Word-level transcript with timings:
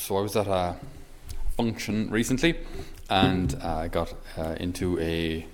so 0.00 0.16
I 0.16 0.22
was 0.22 0.34
at 0.34 0.46
a 0.46 0.76
function 1.56 2.10
recently, 2.10 2.56
and 3.10 3.54
uh, 3.62 3.76
I 3.76 3.88
got 3.88 4.14
uh, 4.38 4.56
into 4.58 4.98
a 4.98 5.46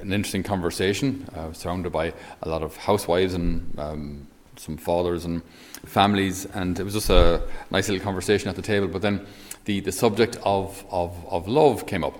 an 0.00 0.12
interesting 0.12 0.44
conversation. 0.44 1.28
I 1.34 1.46
was 1.46 1.58
surrounded 1.58 1.90
by 1.90 2.14
a 2.42 2.48
lot 2.48 2.62
of 2.62 2.76
housewives 2.76 3.34
and 3.34 3.76
um, 3.78 4.28
some 4.56 4.76
fathers 4.76 5.24
and 5.24 5.42
families, 5.84 6.46
and 6.46 6.78
it 6.78 6.84
was 6.84 6.94
just 6.94 7.10
a 7.10 7.42
nice 7.70 7.88
little 7.88 8.04
conversation 8.04 8.48
at 8.48 8.54
the 8.54 8.62
table. 8.62 8.86
But 8.86 9.02
then 9.02 9.26
the, 9.64 9.80
the 9.80 9.92
subject 9.92 10.38
of, 10.44 10.84
of, 10.90 11.26
of 11.28 11.48
love 11.48 11.86
came 11.86 12.04
up, 12.04 12.16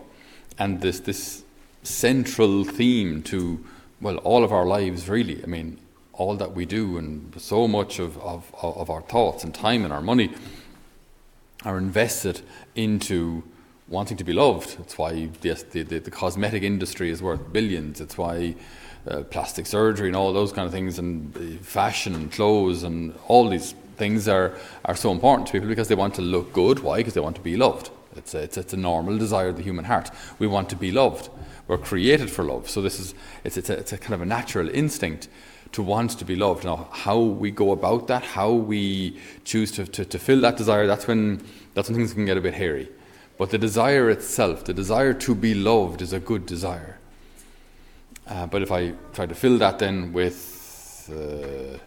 and 0.59 0.81
this 0.81 0.99
this 1.01 1.45
central 1.85 2.65
theme 2.65 3.23
to 3.23 3.65
well 4.01 4.17
all 4.19 4.43
of 4.43 4.53
our 4.53 4.67
lives 4.67 5.09
really. 5.09 5.41
I 5.45 5.47
mean, 5.47 5.79
all 6.15 6.35
that 6.35 6.53
we 6.53 6.67
do 6.67 6.99
and 6.99 7.33
so 7.41 7.69
much 7.69 8.01
of, 8.01 8.19
of, 8.19 8.53
of 8.61 8.91
our 8.91 9.03
thoughts 9.03 9.45
and 9.45 9.55
time 9.55 9.85
and 9.85 9.93
our 9.93 10.03
money 10.03 10.35
are 11.69 11.77
invested 11.77 12.41
into 12.75 13.43
wanting 13.89 14.17
to 14.17 14.25
be 14.25 14.33
loved. 14.33 14.79
It's 14.81 14.97
why 14.97 15.27
the, 15.43 15.53
the, 15.71 15.83
the 15.83 16.11
cosmetic 16.11 16.63
industry 16.63 17.11
is 17.11 17.23
worth 17.23 17.53
billions. 17.53 18.01
It's 18.01 18.17
why 18.17 18.55
uh, 19.07 19.23
plastic 19.25 19.67
surgery 19.67 20.09
and 20.09 20.17
all 20.17 20.33
those 20.33 20.51
kind 20.51 20.67
of 20.67 20.73
things, 20.73 20.99
and 20.99 21.37
uh, 21.37 21.63
fashion 21.63 22.15
and 22.15 22.33
clothes 22.33 22.85
and 22.85 23.15
all 23.29 23.49
these 23.49 23.75
things 23.97 24.29
are, 24.29 24.55
are 24.87 24.97
so 24.97 25.13
important 25.13 25.47
to 25.49 25.53
people 25.53 25.69
because 25.69 25.89
they 25.89 25.95
want 25.95 26.15
to 26.15 26.23
look 26.23 26.55
good. 26.55 26.81
Why? 26.81 26.99
Because 26.99 27.15
they 27.15 27.21
want 27.21 27.37
to 27.37 27.43
be 27.43 27.57
loved. 27.57 27.91
It's 28.17 28.35
a, 28.35 28.39
it's, 28.39 28.57
it's 28.57 28.73
a 28.73 28.77
normal 28.77 29.19
desire 29.19 29.49
of 29.49 29.57
the 29.57 29.63
human 29.63 29.85
heart. 29.85 30.11
We 30.39 30.47
want 30.47 30.71
to 30.71 30.77
be 30.77 30.91
loved. 30.91 31.29
We're 31.67 31.77
created 31.77 32.31
for 32.31 32.45
love. 32.45 32.71
So 32.71 32.81
this 32.81 32.99
is 32.99 33.15
it's, 33.45 33.59
it's, 33.59 33.69
a, 33.69 33.75
it's 33.75 33.93
a 33.93 33.99
kind 33.99 34.15
of 34.15 34.23
a 34.23 34.27
natural 34.27 34.71
instinct 34.71 35.29
to 35.73 35.83
want 35.83 36.13
to 36.19 36.25
be 36.25 36.37
loved. 36.37 36.65
Now, 36.65 36.89
how 36.91 37.19
we 37.19 37.51
go 37.51 37.73
about 37.73 38.07
that, 38.09 38.25
how 38.25 38.53
we 38.53 39.19
choose 39.45 39.71
to, 39.73 39.87
to, 39.87 40.05
to 40.05 40.19
fill 40.19 40.41
that 40.41 40.57
desire, 40.57 40.87
that's 40.87 41.07
when, 41.07 41.45
that's 41.75 41.89
when 41.89 41.97
things 41.97 42.15
can 42.15 42.25
get 42.25 42.37
a 42.37 42.41
bit 42.41 42.55
hairy. 42.55 42.89
But 43.37 43.51
the 43.51 43.59
desire 43.59 44.11
itself, 44.11 44.65
the 44.65 44.75
desire 44.75 45.15
to 45.15 45.35
be 45.35 45.55
loved, 45.55 46.03
is 46.03 46.13
a 46.13 46.21
good 46.21 46.47
desire. 46.47 46.99
Uh, 48.27 48.47
but 48.47 48.63
if 48.63 48.73
I 48.73 48.93
try 49.13 49.27
to 49.27 49.35
fill 49.35 49.59
that 49.59 49.79
then 49.79 50.13
with, 50.13 51.11
uh, 51.11 51.79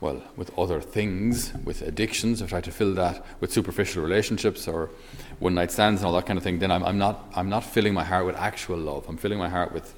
well, 0.00 0.22
with 0.36 0.56
other 0.58 0.80
things, 0.80 1.52
with 1.64 1.82
addictions, 1.82 2.40
if 2.40 2.48
I 2.48 2.50
try 2.50 2.60
to 2.60 2.70
fill 2.70 2.94
that 2.94 3.24
with 3.40 3.52
superficial 3.52 4.02
relationships 4.02 4.68
or 4.68 4.90
one 5.40 5.54
night 5.54 5.72
stands 5.72 6.00
and 6.00 6.06
all 6.06 6.14
that 6.14 6.26
kind 6.26 6.38
of 6.38 6.44
thing, 6.44 6.58
then 6.58 6.70
I'm, 6.70 6.84
I'm, 6.84 6.98
not, 6.98 7.30
I'm 7.34 7.48
not 7.48 7.64
filling 7.64 7.92
my 7.92 8.04
heart 8.04 8.24
with 8.24 8.36
actual 8.36 8.78
love. 8.78 9.06
I'm 9.08 9.16
filling 9.16 9.38
my 9.38 9.48
heart 9.48 9.72
with, 9.72 9.94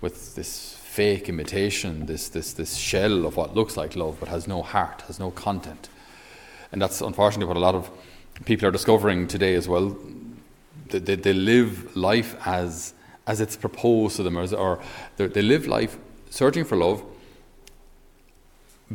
with 0.00 0.34
this 0.34 0.79
fake 0.90 1.28
imitation, 1.28 2.06
this, 2.06 2.28
this, 2.30 2.52
this 2.54 2.76
shell 2.76 3.24
of 3.24 3.36
what 3.36 3.54
looks 3.54 3.76
like 3.76 3.94
love 3.94 4.16
but 4.18 4.28
has 4.28 4.48
no 4.48 4.60
heart, 4.60 5.02
has 5.02 5.20
no 5.20 5.30
content. 5.30 5.88
And 6.72 6.82
that's 6.82 7.00
unfortunately 7.00 7.46
what 7.46 7.56
a 7.56 7.60
lot 7.60 7.76
of 7.76 7.88
people 8.44 8.66
are 8.66 8.72
discovering 8.72 9.28
today 9.28 9.54
as 9.54 9.68
well. 9.68 9.96
They, 10.88 10.98
they, 10.98 11.14
they 11.14 11.32
live 11.32 11.96
life 11.96 12.34
as, 12.44 12.92
as 13.24 13.40
it's 13.40 13.54
proposed 13.54 14.16
to 14.16 14.24
them, 14.24 14.36
or, 14.36 14.52
or 14.56 14.82
they 15.16 15.42
live 15.42 15.68
life 15.68 15.96
searching 16.28 16.64
for 16.64 16.76
love, 16.76 17.04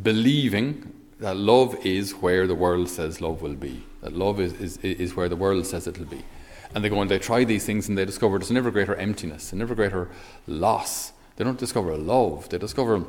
believing 0.04 0.92
that 1.22 1.38
love 1.38 1.78
is 1.86 2.12
where 2.12 2.46
the 2.46 2.56
world 2.56 2.90
says 2.90 3.22
love 3.22 3.42
will 3.42 3.56
be, 3.56 3.84
that 4.02 4.12
love 4.12 4.42
is, 4.42 4.52
is, 4.59 4.78
is 4.80 5.16
where 5.16 5.30
the 5.30 5.38
world 5.38 5.66
says 5.66 5.88
it 5.88 5.98
will 5.98 6.08
be. 6.08 6.26
And 6.74 6.84
they 6.84 6.90
go 6.90 7.00
and 7.00 7.09
they 7.09 7.20
try 7.20 7.46
these 7.46 7.66
things 7.66 7.88
and 7.88 7.98
they 7.98 8.04
discover 8.04 8.38
there's 8.38 8.52
an 8.52 8.58
ever 8.58 8.70
greater 8.70 8.96
emptiness, 8.96 9.54
an 9.54 9.62
ever 9.62 9.76
greater 9.76 10.09
loss 10.46 11.14
they 11.36 11.44
don't 11.44 11.59
discover 11.59 11.97
love, 11.97 12.50
they 12.50 12.58
discover 12.58 13.03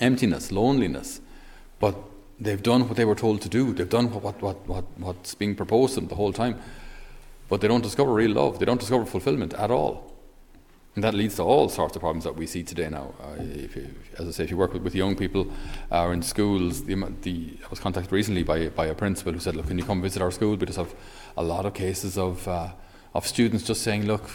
emptiness, 0.00 0.50
loneliness. 0.50 1.20
But 1.78 1.96
they've 2.38 2.62
done 2.62 2.88
what 2.88 2.96
they 2.96 3.04
were 3.04 3.14
told 3.14 3.42
to 3.42 3.48
do, 3.48 3.72
they've 3.72 3.88
done 3.88 4.10
what, 4.12 4.22
what, 4.22 4.42
what, 4.42 4.68
what, 4.68 4.84
what's 4.98 5.34
being 5.34 5.54
proposed 5.54 5.94
to 5.94 6.00
them 6.00 6.08
the 6.08 6.14
whole 6.14 6.32
time. 6.32 6.58
But 7.48 7.60
they 7.60 7.68
don't 7.68 7.82
discover 7.82 8.12
real 8.12 8.32
love, 8.32 8.58
they 8.58 8.66
don't 8.66 8.80
discover 8.80 9.04
fulfillment 9.04 9.54
at 9.54 9.70
all. 9.70 10.10
And 10.96 11.04
that 11.04 11.14
leads 11.14 11.36
to 11.36 11.44
all 11.44 11.68
sorts 11.68 11.94
of 11.94 12.00
problems 12.00 12.24
that 12.24 12.34
we 12.34 12.46
see 12.46 12.64
today 12.64 12.88
now. 12.88 13.14
Uh, 13.22 13.36
if 13.38 13.76
you, 13.76 13.94
as 14.18 14.26
I 14.26 14.30
say, 14.32 14.44
if 14.44 14.50
you 14.50 14.56
work 14.56 14.72
with, 14.72 14.82
with 14.82 14.94
young 14.94 15.14
people 15.14 15.46
uh, 15.92 16.08
in 16.08 16.20
schools, 16.20 16.84
the, 16.84 16.94
the, 17.22 17.56
I 17.64 17.68
was 17.68 17.78
contacted 17.78 18.12
recently 18.12 18.42
by, 18.42 18.68
by 18.70 18.86
a 18.86 18.94
principal 18.94 19.32
who 19.32 19.38
said, 19.38 19.54
Look, 19.54 19.68
can 19.68 19.78
you 19.78 19.84
come 19.84 20.02
visit 20.02 20.20
our 20.20 20.32
school? 20.32 20.56
We 20.56 20.66
just 20.66 20.78
have 20.78 20.92
a 21.36 21.44
lot 21.44 21.64
of 21.64 21.74
cases 21.74 22.18
of, 22.18 22.46
uh, 22.48 22.70
of 23.14 23.24
students 23.24 23.64
just 23.64 23.82
saying, 23.82 24.06
Look, 24.06 24.28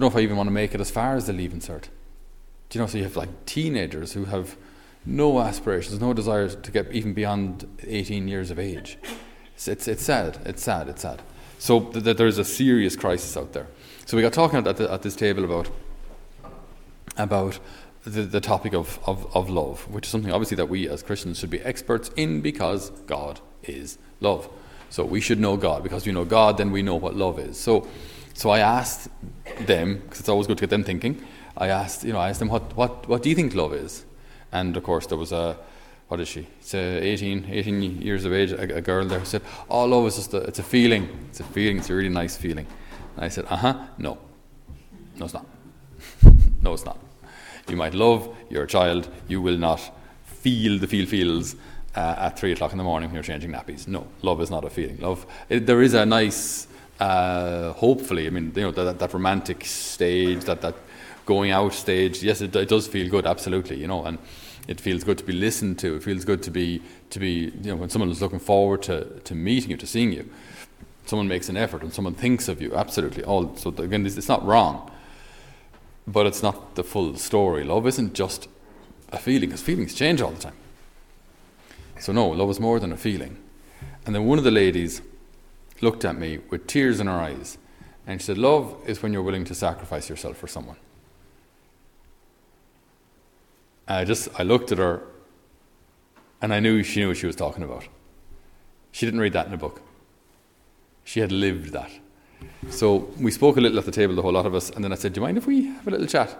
don't 0.00 0.12
know 0.12 0.18
if 0.18 0.20
I 0.20 0.24
even 0.24 0.36
want 0.36 0.48
to 0.48 0.52
make 0.52 0.74
it 0.74 0.80
as 0.80 0.90
far 0.90 1.16
as 1.16 1.26
the 1.26 1.32
leaving 1.32 1.60
cert. 1.60 1.84
Do 2.68 2.78
you 2.78 2.80
know? 2.80 2.86
So 2.86 2.98
you 2.98 3.04
have 3.04 3.16
like 3.16 3.46
teenagers 3.46 4.12
who 4.12 4.26
have 4.26 4.56
no 5.04 5.40
aspirations, 5.40 6.00
no 6.00 6.12
desire 6.12 6.48
to 6.48 6.70
get 6.70 6.92
even 6.92 7.14
beyond 7.14 7.66
18 7.86 8.28
years 8.28 8.50
of 8.50 8.58
age. 8.58 8.98
It's, 9.54 9.68
it's, 9.68 9.88
it's 9.88 10.02
sad. 10.02 10.38
It's 10.44 10.62
sad. 10.62 10.88
It's 10.88 11.02
sad. 11.02 11.22
So 11.58 11.80
th- 11.80 12.04
th- 12.04 12.16
there's 12.16 12.38
a 12.38 12.44
serious 12.44 12.96
crisis 12.96 13.36
out 13.36 13.52
there. 13.52 13.68
So 14.04 14.16
we 14.16 14.22
got 14.22 14.32
talking 14.32 14.66
at, 14.66 14.76
the, 14.76 14.92
at 14.92 15.02
this 15.02 15.16
table 15.16 15.44
about 15.44 15.70
about 17.16 17.58
the, 18.04 18.22
the 18.22 18.40
topic 18.40 18.74
of, 18.74 19.00
of, 19.06 19.34
of 19.34 19.48
love, 19.48 19.88
which 19.90 20.06
is 20.06 20.10
something 20.10 20.30
obviously 20.30 20.56
that 20.56 20.68
we 20.68 20.88
as 20.88 21.02
Christians 21.02 21.38
should 21.38 21.50
be 21.50 21.60
experts 21.62 22.10
in 22.16 22.40
because 22.40 22.90
God 23.06 23.40
is 23.62 23.98
love. 24.20 24.48
So 24.90 25.04
we 25.04 25.20
should 25.20 25.40
know 25.40 25.56
God 25.56 25.82
because 25.82 26.06
we 26.06 26.12
know 26.12 26.24
God, 26.24 26.58
then 26.58 26.70
we 26.70 26.82
know 26.82 26.94
what 26.94 27.16
love 27.16 27.38
is. 27.38 27.58
So 27.58 27.88
so 28.36 28.50
I 28.50 28.58
asked 28.58 29.08
them, 29.60 29.94
because 29.96 30.20
it's 30.20 30.28
always 30.28 30.46
good 30.46 30.58
to 30.58 30.62
get 30.62 30.70
them 30.70 30.84
thinking, 30.84 31.24
I 31.56 31.68
asked, 31.68 32.04
you 32.04 32.12
know, 32.12 32.18
I 32.18 32.28
asked 32.28 32.38
them, 32.38 32.50
what, 32.50 32.76
what, 32.76 33.08
what 33.08 33.22
do 33.22 33.30
you 33.30 33.34
think 33.34 33.54
love 33.54 33.72
is? 33.72 34.04
And 34.52 34.76
of 34.76 34.82
course, 34.82 35.06
there 35.06 35.16
was 35.16 35.32
a, 35.32 35.56
what 36.08 36.20
is 36.20 36.28
she? 36.28 36.46
It's 36.60 36.74
a 36.74 37.02
18, 37.02 37.46
18 37.48 38.02
years 38.02 38.26
of 38.26 38.34
age, 38.34 38.52
a, 38.52 38.76
a 38.76 38.82
girl 38.82 39.06
there 39.06 39.24
said, 39.24 39.40
oh, 39.70 39.86
love 39.86 40.06
is 40.06 40.16
just 40.16 40.34
a, 40.34 40.42
it's 40.42 40.58
a 40.58 40.62
feeling. 40.62 41.08
It's 41.30 41.40
a 41.40 41.44
feeling, 41.44 41.78
it's 41.78 41.88
a 41.88 41.94
really 41.94 42.10
nice 42.10 42.36
feeling. 42.36 42.66
And 43.16 43.24
I 43.24 43.28
said, 43.28 43.46
uh 43.48 43.56
huh, 43.56 43.86
no. 43.96 44.18
No, 45.16 45.24
it's 45.24 45.32
not. 45.32 45.46
no, 46.60 46.74
it's 46.74 46.84
not. 46.84 46.98
You 47.70 47.76
might 47.76 47.94
love 47.94 48.28
your 48.50 48.66
child, 48.66 49.08
you 49.28 49.40
will 49.40 49.56
not 49.56 49.80
feel 50.26 50.78
the 50.78 50.86
feel 50.86 51.06
feels 51.06 51.56
uh, 51.94 52.16
at 52.18 52.38
three 52.38 52.52
o'clock 52.52 52.72
in 52.72 52.78
the 52.78 52.84
morning 52.84 53.08
when 53.08 53.14
you're 53.14 53.22
changing 53.22 53.52
nappies. 53.52 53.88
No, 53.88 54.06
love 54.20 54.42
is 54.42 54.50
not 54.50 54.62
a 54.66 54.68
feeling. 54.68 54.98
Love, 54.98 55.24
it, 55.48 55.64
there 55.64 55.80
is 55.80 55.94
a 55.94 56.04
nice 56.04 56.68
uh, 56.98 57.72
hopefully, 57.72 58.26
I 58.26 58.30
mean, 58.30 58.52
you 58.54 58.62
know, 58.62 58.70
that, 58.70 58.98
that 58.98 59.12
romantic 59.12 59.64
stage, 59.64 60.44
that, 60.44 60.60
that 60.62 60.74
going 61.26 61.50
out 61.50 61.74
stage, 61.74 62.22
yes, 62.22 62.40
it, 62.40 62.54
it, 62.56 62.68
does 62.68 62.86
feel 62.86 63.08
good, 63.10 63.26
absolutely, 63.26 63.76
you 63.76 63.86
know, 63.86 64.04
and 64.04 64.18
it 64.68 64.80
feels 64.80 65.04
good 65.04 65.18
to 65.18 65.24
be 65.24 65.32
listened 65.32 65.78
to. 65.80 65.96
It 65.96 66.02
feels 66.02 66.24
good 66.24 66.42
to 66.44 66.50
be, 66.50 66.82
to 67.10 67.18
be 67.18 67.52
you 67.62 67.70
know, 67.70 67.76
when 67.76 67.90
someone 67.90 68.10
is 68.10 68.22
looking 68.22 68.38
forward 68.38 68.82
to, 68.84 69.04
to 69.20 69.34
meeting 69.34 69.70
you, 69.70 69.76
to 69.76 69.86
seeing 69.86 70.12
you. 70.12 70.28
Someone 71.04 71.28
makes 71.28 71.48
an 71.48 71.56
effort 71.56 71.82
and 71.82 71.92
someone 71.92 72.14
thinks 72.14 72.48
of 72.48 72.60
you, 72.60 72.74
absolutely. 72.74 73.22
All, 73.22 73.54
so 73.56 73.70
again, 73.70 74.06
it's 74.06 74.28
not 74.28 74.44
wrong, 74.44 74.90
but 76.06 76.26
it's 76.26 76.42
not 76.42 76.74
the 76.74 76.82
full 76.82 77.16
story. 77.16 77.62
Love 77.62 77.86
isn't 77.86 78.14
just 78.14 78.48
a 79.12 79.18
feeling, 79.18 79.50
because 79.50 79.62
feelings 79.62 79.94
change 79.94 80.20
all 80.20 80.32
the 80.32 80.40
time. 80.40 80.56
So 82.00 82.12
no, 82.12 82.28
love 82.28 82.50
is 82.50 82.58
more 82.58 82.80
than 82.80 82.92
a 82.92 82.96
feeling. 82.96 83.36
And 84.04 84.14
then 84.14 84.24
one 84.24 84.38
of 84.38 84.44
the 84.44 84.50
ladies, 84.50 85.00
looked 85.80 86.04
at 86.04 86.16
me 86.16 86.38
with 86.50 86.66
tears 86.66 87.00
in 87.00 87.06
her 87.06 87.20
eyes 87.20 87.58
and 88.06 88.20
she 88.20 88.26
said, 88.26 88.38
Love 88.38 88.76
is 88.86 89.02
when 89.02 89.12
you're 89.12 89.22
willing 89.22 89.44
to 89.44 89.54
sacrifice 89.54 90.08
yourself 90.08 90.36
for 90.36 90.46
someone. 90.46 90.76
And 93.88 93.98
I 93.98 94.04
just, 94.04 94.28
I 94.38 94.42
looked 94.42 94.72
at 94.72 94.78
her 94.78 95.02
and 96.40 96.52
I 96.52 96.60
knew 96.60 96.82
she 96.82 97.00
knew 97.00 97.08
what 97.08 97.16
she 97.16 97.26
was 97.26 97.36
talking 97.36 97.62
about. 97.62 97.86
She 98.92 99.06
didn't 99.06 99.20
read 99.20 99.32
that 99.32 99.46
in 99.46 99.52
a 99.52 99.58
book. 99.58 99.80
She 101.04 101.20
had 101.20 101.32
lived 101.32 101.72
that. 101.72 101.90
So 102.70 103.08
we 103.20 103.30
spoke 103.30 103.56
a 103.56 103.60
little 103.60 103.78
at 103.78 103.84
the 103.84 103.92
table, 103.92 104.14
the 104.14 104.22
whole 104.22 104.32
lot 104.32 104.46
of 104.46 104.54
us, 104.54 104.70
and 104.70 104.84
then 104.84 104.92
I 104.92 104.96
said, 104.96 105.12
Do 105.12 105.20
you 105.20 105.26
mind 105.26 105.38
if 105.38 105.46
we 105.46 105.66
have 105.66 105.86
a 105.86 105.90
little 105.90 106.06
chat? 106.06 106.36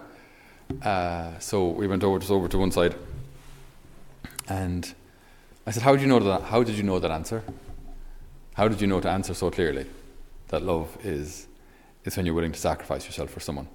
Uh, 0.81 1.37
so 1.39 1.67
we 1.69 1.87
went 1.87 2.03
over 2.03 2.19
just 2.19 2.31
over 2.31 2.47
to 2.47 2.57
one 2.57 2.71
side. 2.71 2.95
And 4.49 4.93
I 5.65 5.71
said, 5.71 5.83
How 5.83 5.93
did 5.93 6.01
you 6.01 6.07
know 6.07 6.19
that 6.19 6.43
how 6.43 6.63
did 6.63 6.75
you 6.75 6.83
know 6.83 6.99
that 6.99 7.11
answer? 7.11 7.43
How 8.57 8.67
did 8.67 8.81
you 8.81 8.87
know 8.87 8.99
to 8.99 9.07
answer 9.07 9.35
so 9.35 9.51
clearly 9.51 9.85
that 10.47 10.63
love 10.63 10.97
is, 11.05 11.45
is 12.03 12.17
when 12.17 12.25
you're 12.25 12.33
willing 12.33 12.53
to 12.53 12.59
sacrifice 12.59 13.05
yourself 13.05 13.29
for 13.29 13.39
someone? 13.39 13.67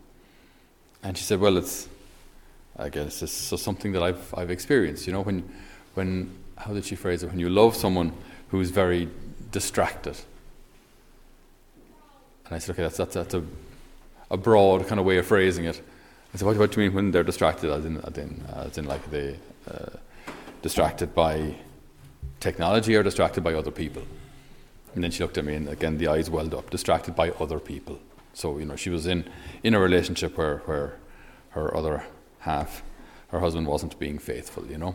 And 1.04 1.16
she 1.16 1.22
said, 1.22 1.38
Well, 1.38 1.56
it's, 1.56 1.88
I 2.76 2.88
guess 2.88 3.22
it's 3.22 3.30
so 3.30 3.56
something 3.56 3.92
that 3.92 4.02
I've, 4.02 4.34
I've 4.34 4.50
experienced. 4.50 5.06
You 5.06 5.12
know, 5.12 5.22
when, 5.22 5.48
when, 5.94 6.36
how 6.56 6.72
did 6.72 6.84
she 6.84 6.96
phrase 6.96 7.22
it? 7.22 7.30
When 7.30 7.38
you 7.38 7.48
love 7.48 7.76
someone 7.76 8.12
who's 8.48 8.70
very 8.70 9.08
distracted. 9.52 10.16
And 12.46 12.56
I 12.56 12.58
said, 12.58 12.72
Okay, 12.72 12.82
that's, 12.82 12.96
that's, 12.96 13.14
that's 13.14 13.34
a, 13.34 13.44
a 14.32 14.36
broad 14.36 14.88
kind 14.88 14.98
of 14.98 15.06
way 15.06 15.16
of 15.18 15.26
phrasing 15.26 15.66
it. 15.66 15.80
I 16.34 16.38
said, 16.38 16.44
What, 16.44 16.56
what 16.56 16.72
do 16.72 16.80
you 16.80 16.88
mean 16.88 16.96
when 16.96 17.10
they're 17.12 17.22
distracted? 17.22 17.70
As 17.70 17.84
in, 17.84 17.98
as 17.98 18.18
in, 18.18 18.42
as 18.52 18.78
in 18.78 18.86
like 18.86 19.08
they 19.12 19.36
uh, 19.70 19.90
distracted 20.60 21.14
by 21.14 21.54
technology 22.40 22.96
or 22.96 23.04
distracted 23.04 23.44
by 23.44 23.54
other 23.54 23.70
people? 23.70 24.02
And 24.94 25.02
then 25.02 25.10
she 25.10 25.22
looked 25.22 25.38
at 25.38 25.44
me, 25.44 25.54
and 25.54 25.68
again, 25.68 25.98
the 25.98 26.08
eyes 26.08 26.28
welled 26.28 26.54
up, 26.54 26.70
distracted 26.70 27.16
by 27.16 27.30
other 27.30 27.58
people. 27.58 27.98
So, 28.34 28.58
you 28.58 28.64
know, 28.64 28.76
she 28.76 28.90
was 28.90 29.06
in, 29.06 29.28
in 29.62 29.74
a 29.74 29.78
relationship 29.78 30.36
where, 30.36 30.58
where 30.58 30.98
her 31.50 31.74
other 31.76 32.04
half, 32.40 32.82
her 33.28 33.40
husband, 33.40 33.66
wasn't 33.66 33.98
being 33.98 34.18
faithful, 34.18 34.66
you 34.66 34.78
know. 34.78 34.94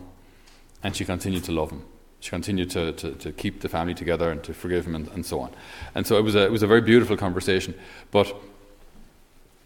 And 0.82 0.94
she 0.94 1.04
continued 1.04 1.44
to 1.44 1.52
love 1.52 1.70
him. 1.70 1.84
She 2.20 2.30
continued 2.30 2.70
to, 2.70 2.92
to, 2.92 3.12
to 3.12 3.32
keep 3.32 3.60
the 3.60 3.68
family 3.68 3.94
together 3.94 4.30
and 4.30 4.42
to 4.44 4.52
forgive 4.52 4.86
him 4.86 4.94
and, 4.94 5.08
and 5.08 5.24
so 5.24 5.40
on. 5.40 5.52
And 5.94 6.06
so 6.06 6.16
it 6.18 6.22
was, 6.22 6.34
a, 6.34 6.44
it 6.44 6.52
was 6.52 6.62
a 6.62 6.66
very 6.66 6.80
beautiful 6.80 7.16
conversation, 7.16 7.74
but 8.10 8.34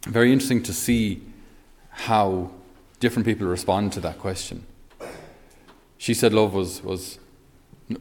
very 0.06 0.32
interesting 0.32 0.62
to 0.64 0.72
see 0.72 1.22
how 1.90 2.50
different 3.00 3.26
people 3.26 3.46
respond 3.46 3.92
to 3.92 4.00
that 4.00 4.18
question. 4.18 4.66
She 5.96 6.14
said 6.14 6.32
love 6.32 6.52
was, 6.52 6.82
was 6.82 7.18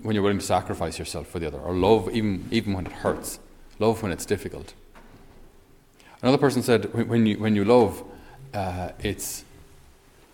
when 0.02 0.16
you're 0.16 0.24
willing 0.24 0.40
to 0.40 0.46
sacrifice 0.46 0.98
yourself 1.00 1.28
for 1.28 1.40
the 1.40 1.48
other, 1.48 1.60
or 1.60 1.74
love 1.74 2.10
even, 2.12 2.48
even 2.52 2.74
when 2.74 2.86
it 2.86 2.92
hurts, 2.92 3.40
love 3.80 4.02
when 4.04 4.12
it's 4.12 4.26
difficult. 4.26 4.74
Another 6.22 6.38
person 6.38 6.62
said 6.62 6.94
when 6.94 7.26
you, 7.26 7.40
when 7.40 7.56
you 7.56 7.66
love, 7.66 8.04
uh, 8.54 8.92
it's, 9.00 9.44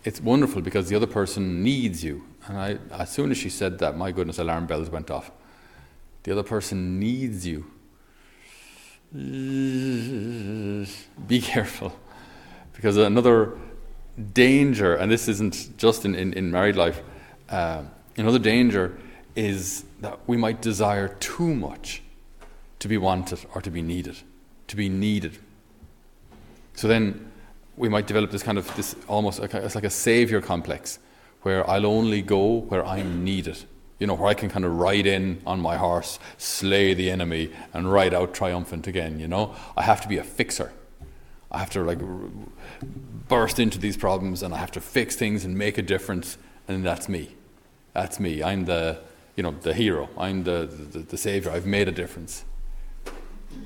it's 0.04 0.20
wonderful 0.20 0.60
because 0.60 0.88
the 0.88 0.96
other 0.96 1.06
person 1.06 1.62
needs 1.62 2.04
you. 2.04 2.24
And 2.46 2.58
I, 2.58 2.78
as 2.92 3.10
soon 3.10 3.30
as 3.30 3.38
she 3.38 3.48
said 3.48 3.78
that, 3.78 3.96
my 3.96 4.12
goodness, 4.12 4.38
alarm 4.38 4.66
bells 4.66 4.90
went 4.90 5.10
off. 5.10 5.30
The 6.24 6.32
other 6.32 6.42
person 6.42 6.98
needs 6.98 7.46
you. 7.46 7.70
Be 11.26 11.40
careful. 11.40 11.98
Because 12.74 12.96
another 12.98 13.56
danger, 14.34 14.94
and 14.94 15.10
this 15.10 15.28
isn't 15.28 15.76
just 15.78 16.04
in, 16.04 16.14
in, 16.14 16.32
in 16.34 16.50
married 16.50 16.76
life, 16.76 17.02
uh, 17.48 17.82
another 18.16 18.38
danger 18.38 18.98
is 19.38 19.84
that 20.00 20.18
we 20.26 20.36
might 20.36 20.60
desire 20.60 21.08
too 21.20 21.54
much 21.54 22.02
to 22.80 22.88
be 22.88 22.98
wanted 22.98 23.38
or 23.54 23.62
to 23.62 23.70
be 23.70 23.80
needed. 23.80 24.16
To 24.66 24.76
be 24.76 24.88
needed. 24.88 25.38
So 26.74 26.88
then 26.88 27.30
we 27.76 27.88
might 27.88 28.08
develop 28.08 28.32
this 28.32 28.42
kind 28.42 28.58
of, 28.58 28.74
this 28.74 28.96
almost, 29.06 29.38
it's 29.38 29.76
like 29.76 29.84
a 29.84 29.90
savior 29.90 30.40
complex 30.40 30.98
where 31.42 31.68
I'll 31.70 31.86
only 31.86 32.20
go 32.20 32.62
where 32.62 32.84
I'm 32.84 33.22
needed. 33.22 33.64
You 34.00 34.08
know, 34.08 34.14
where 34.14 34.28
I 34.28 34.34
can 34.34 34.48
kind 34.48 34.64
of 34.64 34.72
ride 34.76 35.06
in 35.06 35.40
on 35.46 35.60
my 35.60 35.76
horse, 35.76 36.18
slay 36.36 36.92
the 36.94 37.08
enemy, 37.08 37.52
and 37.72 37.90
ride 37.92 38.14
out 38.14 38.34
triumphant 38.34 38.88
again. 38.88 39.20
You 39.20 39.28
know, 39.28 39.54
I 39.76 39.82
have 39.82 40.00
to 40.00 40.08
be 40.08 40.18
a 40.18 40.24
fixer. 40.24 40.72
I 41.50 41.58
have 41.58 41.70
to 41.70 41.84
like 41.84 42.00
burst 43.28 43.60
into 43.60 43.78
these 43.78 43.96
problems, 43.96 44.42
and 44.42 44.52
I 44.52 44.58
have 44.58 44.72
to 44.72 44.80
fix 44.80 45.14
things 45.14 45.44
and 45.44 45.56
make 45.56 45.78
a 45.78 45.82
difference. 45.82 46.38
And 46.66 46.84
that's 46.84 47.08
me. 47.08 47.36
That's 47.94 48.20
me. 48.20 48.42
I'm 48.42 48.66
the, 48.66 49.00
you 49.38 49.44
know, 49.44 49.52
the 49.52 49.72
hero. 49.72 50.08
I'm 50.18 50.42
the, 50.42 50.68
the, 50.92 50.98
the 50.98 51.16
savior. 51.16 51.52
I've 51.52 51.64
made 51.64 51.86
a 51.86 51.92
difference. 51.92 52.44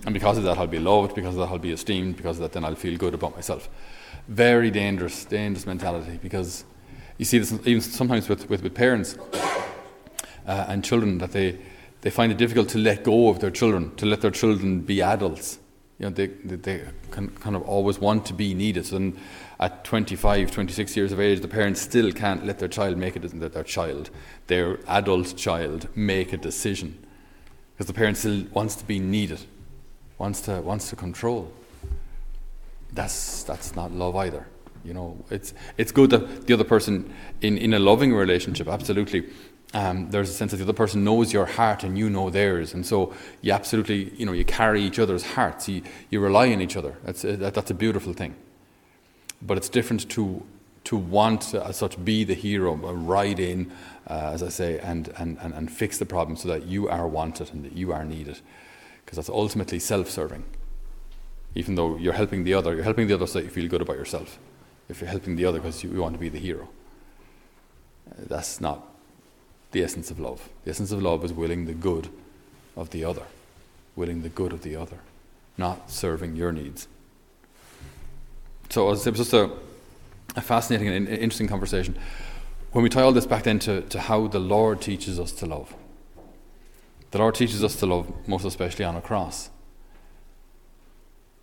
And 0.04 0.12
because 0.12 0.36
of 0.36 0.44
that, 0.44 0.58
I'll 0.58 0.66
be 0.66 0.78
loved. 0.78 1.14
Because 1.14 1.34
of 1.34 1.40
that, 1.40 1.48
I'll 1.48 1.58
be 1.58 1.72
esteemed. 1.72 2.18
Because 2.18 2.36
of 2.36 2.42
that, 2.42 2.52
then 2.52 2.62
I'll 2.62 2.74
feel 2.74 2.98
good 2.98 3.14
about 3.14 3.34
myself. 3.34 3.70
Very 4.28 4.70
dangerous, 4.70 5.24
dangerous 5.24 5.66
mentality. 5.66 6.18
Because 6.22 6.66
you 7.16 7.24
see 7.24 7.38
this 7.38 7.54
even 7.64 7.80
sometimes 7.80 8.28
with, 8.28 8.50
with, 8.50 8.62
with 8.62 8.74
parents 8.74 9.16
uh, 10.46 10.66
and 10.68 10.84
children 10.84 11.16
that 11.18 11.32
they, 11.32 11.58
they 12.02 12.10
find 12.10 12.30
it 12.30 12.36
difficult 12.36 12.68
to 12.68 12.78
let 12.78 13.02
go 13.02 13.30
of 13.30 13.40
their 13.40 13.50
children, 13.50 13.96
to 13.96 14.04
let 14.04 14.20
their 14.20 14.30
children 14.30 14.82
be 14.82 15.00
adults. 15.00 15.58
You 16.02 16.08
know, 16.08 16.14
they, 16.16 16.26
they, 16.26 16.56
they 16.56 16.84
can 17.12 17.28
kind 17.28 17.54
of 17.54 17.62
always 17.62 18.00
want 18.00 18.26
to 18.26 18.34
be 18.34 18.54
needed. 18.54 18.86
So 18.86 18.98
then 18.98 19.16
at 19.60 19.84
25, 19.84 20.50
26 20.50 20.96
years 20.96 21.12
of 21.12 21.20
age, 21.20 21.40
the 21.40 21.46
parents 21.46 21.80
still 21.80 22.10
can't 22.10 22.44
let 22.44 22.58
their 22.58 22.66
child 22.66 22.96
make 22.96 23.14
it, 23.14 23.20
their, 23.20 23.48
their 23.48 23.62
child, 23.62 24.10
their 24.48 24.80
adult 24.88 25.36
child, 25.36 25.86
make 25.94 26.32
a 26.32 26.36
decision. 26.36 26.98
Because 27.72 27.86
the 27.86 27.92
parent 27.92 28.16
still 28.16 28.44
wants 28.52 28.74
to 28.74 28.84
be 28.84 28.98
needed, 28.98 29.42
wants 30.18 30.40
to, 30.40 30.60
wants 30.60 30.90
to 30.90 30.96
control. 30.96 31.52
That's, 32.92 33.44
that's 33.44 33.76
not 33.76 33.92
love 33.92 34.16
either. 34.16 34.48
You 34.84 34.94
know, 34.94 35.24
it's 35.30 35.54
it's 35.76 35.92
good 35.92 36.10
that 36.10 36.48
the 36.48 36.54
other 36.54 36.64
person 36.64 37.14
in, 37.40 37.56
in 37.56 37.72
a 37.72 37.78
loving 37.78 38.12
relationship, 38.12 38.66
absolutely. 38.66 39.28
Um, 39.74 40.10
there's 40.10 40.28
a 40.28 40.34
sense 40.34 40.50
that 40.50 40.58
the 40.58 40.64
other 40.64 40.72
person 40.74 41.02
knows 41.02 41.32
your 41.32 41.46
heart 41.46 41.82
and 41.82 41.96
you 41.96 42.10
know 42.10 42.28
theirs, 42.28 42.74
and 42.74 42.84
so 42.84 43.14
you 43.40 43.52
absolutely, 43.52 44.12
you 44.16 44.26
know, 44.26 44.32
you 44.32 44.44
carry 44.44 44.82
each 44.82 44.98
other's 44.98 45.24
hearts. 45.24 45.68
You 45.68 45.82
you 46.10 46.20
rely 46.20 46.52
on 46.52 46.60
each 46.60 46.76
other. 46.76 46.96
That's 47.04 47.24
a, 47.24 47.36
that, 47.36 47.54
that's 47.54 47.70
a 47.70 47.74
beautiful 47.74 48.12
thing. 48.12 48.34
But 49.40 49.56
it's 49.56 49.70
different 49.70 50.10
to 50.10 50.44
to 50.84 50.96
want 50.96 51.42
to, 51.42 51.64
as 51.64 51.76
such 51.76 52.02
be 52.04 52.24
the 52.24 52.34
hero, 52.34 52.72
uh, 52.72 52.92
ride 52.92 53.38
in, 53.38 53.70
uh, 54.08 54.30
as 54.32 54.42
I 54.42 54.48
say, 54.48 54.78
and, 54.80 55.08
and, 55.16 55.38
and, 55.40 55.54
and 55.54 55.70
fix 55.70 55.98
the 55.98 56.04
problem 56.06 56.36
so 56.36 56.48
that 56.48 56.66
you 56.66 56.88
are 56.88 57.06
wanted 57.06 57.52
and 57.52 57.64
that 57.64 57.76
you 57.76 57.92
are 57.92 58.04
needed, 58.04 58.40
because 59.04 59.16
that's 59.16 59.28
ultimately 59.28 59.78
self-serving. 59.78 60.42
Even 61.54 61.74
though 61.76 61.96
you're 61.96 62.14
helping 62.14 62.44
the 62.44 62.54
other, 62.54 62.74
you're 62.74 62.84
helping 62.84 63.06
the 63.06 63.14
other 63.14 63.26
so 63.26 63.38
you 63.38 63.48
feel 63.48 63.68
good 63.68 63.82
about 63.82 63.96
yourself 63.96 64.38
if 64.88 65.00
you're 65.00 65.10
helping 65.10 65.36
the 65.36 65.44
other 65.44 65.60
because 65.60 65.84
you, 65.84 65.90
you 65.90 66.00
want 66.00 66.14
to 66.14 66.20
be 66.20 66.28
the 66.28 66.38
hero. 66.38 66.68
Uh, 68.10 68.14
that's 68.26 68.60
not 68.60 68.91
the 69.72 69.82
essence 69.82 70.10
of 70.10 70.20
love. 70.20 70.48
The 70.64 70.70
essence 70.70 70.92
of 70.92 71.02
love 71.02 71.24
is 71.24 71.32
willing 71.32 71.66
the 71.66 71.74
good 71.74 72.08
of 72.76 72.90
the 72.90 73.04
other, 73.04 73.24
willing 73.96 74.22
the 74.22 74.28
good 74.28 74.52
of 74.52 74.62
the 74.62 74.76
other, 74.76 74.98
not 75.58 75.90
serving 75.90 76.36
your 76.36 76.52
needs. 76.52 76.86
So 78.68 78.86
it 78.86 78.90
was 78.90 79.04
just 79.04 79.32
a, 79.32 79.50
a 80.36 80.40
fascinating 80.40 80.88
and 80.88 81.08
interesting 81.08 81.48
conversation. 81.48 81.98
When 82.72 82.82
we 82.82 82.88
tie 82.88 83.02
all 83.02 83.12
this 83.12 83.26
back 83.26 83.42
then 83.42 83.58
to, 83.60 83.82
to 83.82 84.00
how 84.00 84.28
the 84.28 84.38
Lord 84.38 84.80
teaches 84.80 85.20
us 85.20 85.32
to 85.32 85.46
love, 85.46 85.74
the 87.10 87.18
Lord 87.18 87.34
teaches 87.34 87.62
us 87.62 87.76
to 87.76 87.86
love 87.86 88.10
most 88.26 88.44
especially 88.46 88.86
on 88.86 88.96
a 88.96 89.02
cross. 89.02 89.50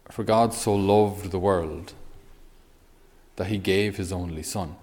For 0.10 0.24
God 0.24 0.54
so 0.56 0.74
loved 0.74 1.30
the 1.30 1.38
world 1.38 1.94
that 3.36 3.48
he 3.48 3.60
gave 3.60 3.98
his 3.98 4.12
only 4.12 4.42
Son, 4.42 4.76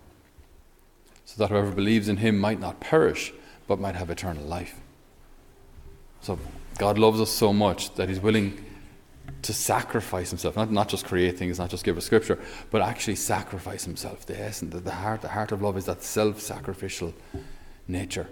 so 1.27 1.35
that 1.37 1.51
whoever 1.51 1.71
believes 1.73 2.09
in 2.09 2.17
him 2.17 2.39
might 2.39 2.59
not 2.59 2.81
perish, 2.81 3.35
but 3.67 3.79
might 3.79 3.97
have 3.97 4.09
eternal 4.09 4.45
life. 4.45 4.81
So 6.23 6.39
God 6.79 6.99
loves 6.99 7.21
us 7.21 7.31
so 7.31 7.53
much 7.53 7.95
that 7.97 8.09
he's 8.09 8.21
willing 8.21 8.65
to 9.43 9.53
sacrifice 9.53 10.31
himself, 10.31 10.57
not, 10.57 10.71
not 10.71 10.89
just 10.89 11.05
create 11.05 11.37
things, 11.37 11.59
not 11.59 11.69
just 11.69 11.85
give 11.85 11.97
us 11.99 12.05
scripture, 12.05 12.39
but 12.71 12.81
actually 12.81 13.17
sacrifice 13.17 13.85
himself. 13.85 14.25
The 14.25 14.41
essence, 14.41 14.73
the, 14.73 14.81
the 14.81 14.93
heart, 14.93 15.21
the 15.21 15.29
heart 15.29 15.53
of 15.53 15.63
love 15.63 15.77
is 15.77 15.85
that 15.87 16.03
self-sacrificial 16.03 17.13
nature 17.89 18.29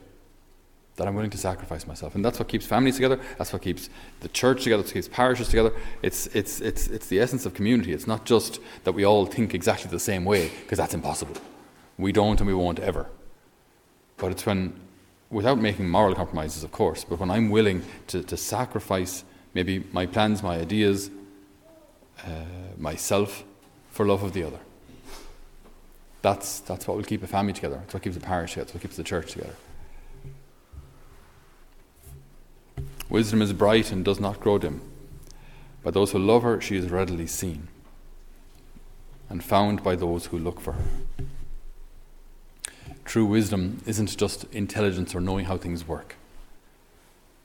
that 0.97 1.09
I'm 1.09 1.17
willing 1.17 1.31
to 1.31 1.39
sacrifice 1.39 1.89
myself. 1.89 2.15
And 2.15 2.25
that's 2.25 2.39
what 2.39 2.47
keeps 2.47 2.65
families 2.65 2.95
together. 2.95 3.21
That's 3.39 3.53
what 3.53 3.63
keeps 3.63 3.91
the 4.21 4.29
church 4.29 4.63
together. 4.63 4.85
It 4.85 4.93
keeps 4.93 5.09
parishes 5.09 5.49
together. 5.49 5.73
It's, 6.03 6.29
it's, 6.29 6.61
it's, 6.61 6.87
it's 6.87 7.09
the 7.09 7.19
essence 7.19 7.45
of 7.45 7.55
community. 7.55 7.93
It's 7.93 8.07
not 8.07 8.25
just 8.25 8.61
that 8.85 8.93
we 8.93 9.05
all 9.05 9.27
think 9.27 9.53
exactly 9.53 9.91
the 9.91 9.99
same 9.99 10.25
way, 10.25 10.49
because 10.63 10.79
that's 10.79 10.95
impossible. 10.95 11.35
We 11.99 12.13
don't 12.13 12.41
and 12.41 12.47
we 12.47 12.55
won't 12.55 12.81
ever. 12.81 13.07
But 14.17 14.33
it's 14.33 14.47
when, 14.47 14.79
without 15.31 15.59
making 15.59 15.89
moral 15.89 16.15
compromises, 16.15 16.65
of 16.65 16.73
course, 16.73 17.05
but 17.05 17.19
when 17.19 17.31
I'm 17.31 17.51
willing 17.51 17.83
to, 18.09 18.23
to 18.23 18.37
sacrifice 18.37 19.25
maybe 19.55 19.85
my 19.93 20.07
plans, 20.07 20.43
my 20.43 20.57
ideas, 20.57 21.11
uh, 22.25 22.29
myself 22.77 23.45
for 23.91 24.07
love 24.07 24.23
of 24.23 24.33
the 24.33 24.43
other. 24.43 24.59
That's, 26.23 26.61
that's 26.61 26.89
what 26.89 26.97
will 26.97 27.05
keep 27.05 27.23
a 27.23 27.27
family 27.27 27.53
together. 27.53 27.77
That's 27.77 27.95
what 27.95 28.03
keeps 28.03 28.17
a 28.17 28.21
parish 28.21 28.53
together. 28.53 28.65
That's 28.65 28.75
what 28.75 28.83
keeps 28.83 28.97
the 28.97 29.05
church 29.05 29.33
together. 29.33 29.55
Wisdom 33.09 33.43
is 33.43 33.53
bright 33.53 33.93
and 33.93 34.05
does 34.05 34.19
not 34.19 34.41
grow 34.41 34.59
dim. 34.59 34.81
By 35.83 35.91
those 35.91 36.13
who 36.13 36.19
love 36.19 36.43
her, 36.43 36.61
she 36.61 36.77
is 36.77 36.91
readily 36.91 37.27
seen 37.27 37.69
and 39.29 39.45
found 39.45 39.83
by 39.83 39.95
those 39.97 40.27
who 40.27 40.39
look 40.39 40.61
for 40.61 40.73
her. 40.73 40.85
True 43.15 43.27
wisdom 43.27 43.81
isn't 43.87 44.17
just 44.17 44.43
intelligence 44.53 45.15
or 45.15 45.21
knowing 45.21 45.45
how 45.45 45.57
things 45.57 45.87
work. 45.87 46.17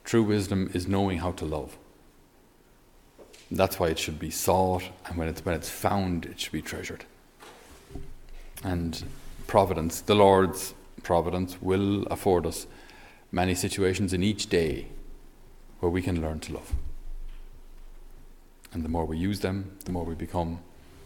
True 0.04 0.24
wisdom 0.24 0.72
is 0.74 0.88
knowing 0.88 1.20
how 1.20 1.32
to 1.34 1.46
love. 1.46 1.78
That's 3.52 3.80
why 3.80 3.90
it 3.90 4.00
should 4.00 4.18
be 4.18 4.32
sought, 4.32 4.82
and 5.06 5.16
when 5.16 5.28
it's, 5.28 5.46
when 5.46 5.54
it's 5.54 5.70
found, 5.70 6.26
it 6.26 6.40
should 6.40 6.54
be 6.54 6.64
treasured. 6.64 7.06
And 8.64 9.04
providence, 9.46 10.02
the 10.02 10.16
Lord's 10.16 10.74
providence, 11.04 11.62
will 11.62 12.02
afford 12.08 12.48
us 12.48 12.66
many 13.32 13.54
situations 13.54 14.12
in 14.12 14.24
each 14.24 14.48
day 14.50 14.88
where 15.82 15.92
we 15.92 16.02
can 16.02 16.20
learn 16.20 16.40
to 16.40 16.54
love. 16.54 16.74
And 18.74 18.84
the 18.84 18.90
more 18.90 19.06
we 19.06 19.20
use 19.20 19.42
them, 19.42 19.78
the 19.86 19.92
more 19.92 20.04
we 20.04 20.16
become 20.16 20.62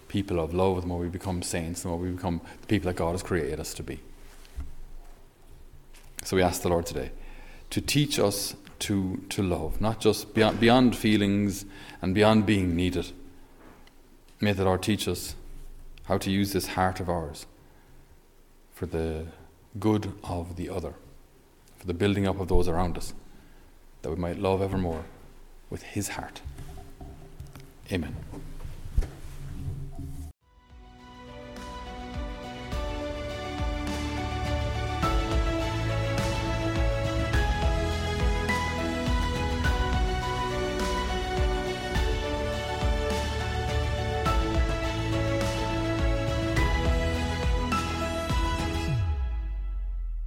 people 0.07 0.39
of 0.39 0.53
love, 0.53 0.79
the 0.79 0.87
more 0.87 0.99
we 0.99 1.09
become 1.09 1.41
saints, 1.41 1.81
the 1.81 1.89
more 1.89 1.97
we 1.97 2.11
become 2.11 2.39
the 2.61 2.67
people 2.67 2.87
that 2.89 2.95
God 2.95 3.11
has 3.11 3.23
created 3.23 3.59
us 3.59 3.73
to 3.73 3.83
be. 3.83 3.99
So 6.23 6.37
we 6.37 6.41
ask 6.41 6.61
the 6.61 6.69
Lord 6.69 6.85
today 6.85 7.11
to 7.69 7.81
teach 7.81 8.19
us 8.19 8.55
to, 8.79 9.23
to 9.29 9.43
love, 9.43 9.79
not 9.81 9.99
just 9.99 10.33
beyond, 10.33 10.59
beyond 10.59 10.95
feelings 10.95 11.65
and 12.01 12.13
beyond 12.13 12.45
being 12.45 12.75
needed. 12.75 13.11
May 14.39 14.53
the 14.53 14.65
Lord 14.65 14.83
teach 14.83 15.07
us 15.07 15.35
how 16.05 16.17
to 16.17 16.31
use 16.31 16.53
this 16.53 16.67
heart 16.67 16.99
of 16.99 17.09
ours 17.09 17.45
for 18.73 18.85
the 18.85 19.27
good 19.79 20.13
of 20.23 20.55
the 20.55 20.69
other, 20.69 20.95
for 21.77 21.87
the 21.87 21.93
building 21.93 22.27
up 22.27 22.39
of 22.39 22.47
those 22.47 22.67
around 22.67 22.97
us 22.97 23.13
that 24.01 24.09
we 24.09 24.15
might 24.15 24.37
love 24.37 24.61
evermore 24.61 25.05
with 25.69 25.83
his 25.83 26.09
heart. 26.09 26.41
Amen. 27.91 28.15